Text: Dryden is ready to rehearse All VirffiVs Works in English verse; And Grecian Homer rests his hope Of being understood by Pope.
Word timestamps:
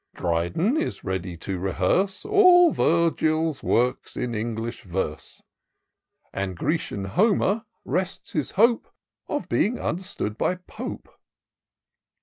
Dryden 0.15 0.77
is 0.77 1.03
ready 1.03 1.37
to 1.37 1.59
rehearse 1.59 2.25
All 2.25 2.73
VirffiVs 2.73 3.61
Works 3.61 4.17
in 4.17 4.33
English 4.33 4.81
verse; 4.81 5.43
And 6.33 6.57
Grecian 6.57 7.05
Homer 7.05 7.65
rests 7.85 8.31
his 8.31 8.49
hope 8.57 8.87
Of 9.27 9.47
being 9.47 9.79
understood 9.79 10.39
by 10.39 10.55
Pope. 10.55 11.07